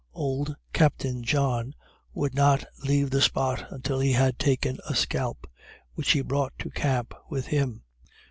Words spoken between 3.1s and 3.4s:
the